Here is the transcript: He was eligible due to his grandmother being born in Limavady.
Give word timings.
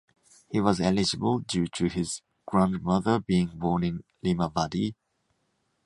He 0.49 0.59
was 0.59 0.81
eligible 0.81 1.37
due 1.41 1.67
to 1.75 1.85
his 1.87 2.23
grandmother 2.47 3.19
being 3.19 3.49
born 3.59 3.83
in 3.83 4.03
Limavady. 4.25 4.95